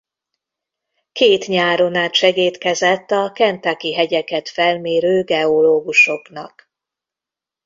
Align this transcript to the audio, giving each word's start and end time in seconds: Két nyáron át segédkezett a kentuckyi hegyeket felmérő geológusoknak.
Két 1.11 1.47
nyáron 1.47 1.95
át 1.95 2.13
segédkezett 2.13 3.11
a 3.11 3.31
kentuckyi 3.31 3.93
hegyeket 3.93 4.49
felmérő 4.49 5.23
geológusoknak. 5.23 6.71